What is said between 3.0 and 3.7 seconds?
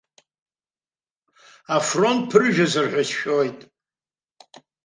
сшәоит.